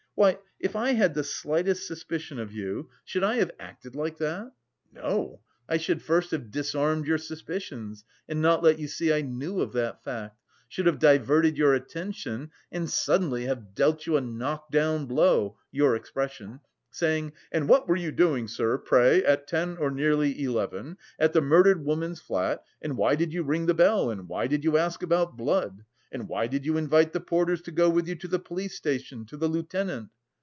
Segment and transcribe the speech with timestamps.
[0.13, 4.51] Why, if I had the slightest suspicion of you, should I have acted like that?
[4.93, 9.61] No, I should first have disarmed your suspicions and not let you see I knew
[9.61, 14.69] of that fact, should have diverted your attention and suddenly have dealt you a knock
[14.69, 16.59] down blow (your expression)
[16.91, 21.41] saying: 'And what were you doing, sir, pray, at ten or nearly eleven at the
[21.41, 25.01] murdered woman's flat and why did you ring the bell and why did you ask
[25.01, 25.83] about blood?
[26.13, 29.25] And why did you invite the porters to go with you to the police station,
[29.27, 30.09] to the lieutenant?